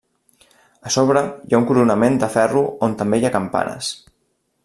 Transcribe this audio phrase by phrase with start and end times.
[0.89, 3.93] A sobre hi ha un coronament de ferro on també hi ha campanes.